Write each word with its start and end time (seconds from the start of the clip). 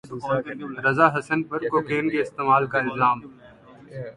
رضا 0.85 1.07
حسن 1.15 1.43
پر 1.43 1.67
کوکین 1.67 2.09
کے 2.09 2.21
استعمال 2.21 2.67
کا 2.67 2.77
الزام 2.79 3.19